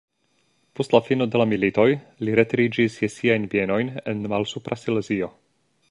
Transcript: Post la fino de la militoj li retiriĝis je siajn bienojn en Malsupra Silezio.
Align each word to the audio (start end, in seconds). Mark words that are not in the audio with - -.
Post 0.79 0.95
la 0.95 1.01
fino 1.09 1.27
de 1.35 1.41
la 1.41 1.47
militoj 1.51 1.85
li 2.25 2.35
retiriĝis 2.39 2.97
je 3.05 3.13
siajn 3.17 3.47
bienojn 3.53 3.93
en 4.15 4.27
Malsupra 4.35 4.81
Silezio. 4.87 5.33